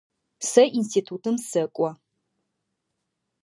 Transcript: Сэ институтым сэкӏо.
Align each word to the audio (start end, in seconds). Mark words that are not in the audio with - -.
Сэ 0.49 0.63
институтым 0.79 1.35
сэкӏо. 1.49 1.89